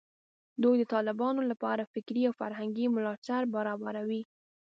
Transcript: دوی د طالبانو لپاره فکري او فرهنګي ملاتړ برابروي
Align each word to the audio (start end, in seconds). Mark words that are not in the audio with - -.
دوی 0.63 0.75
د 0.79 0.83
طالبانو 0.93 1.41
لپاره 1.51 1.89
فکري 1.93 2.21
او 2.27 2.33
فرهنګي 2.41 2.85
ملاتړ 2.95 3.41
برابروي 3.55 4.21